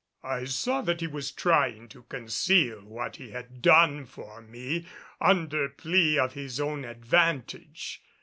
[0.23, 4.87] I saw that he was trying to conceal what he had done for me,
[5.19, 8.01] under plea of his own advantage.